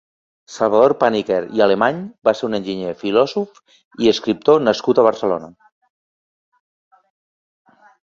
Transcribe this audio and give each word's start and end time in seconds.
Salvador 0.51 0.95
Pàniker 1.03 1.37
i 1.59 1.63
Alemany 1.65 1.99
va 2.29 2.33
ser 2.39 2.47
un 2.49 2.59
enginyer, 2.61 2.95
filòsof 3.03 3.61
i 4.07 4.11
escriptor 4.15 4.67
nascut 4.71 5.03
a 5.03 5.07
Barcelona. 5.11 5.55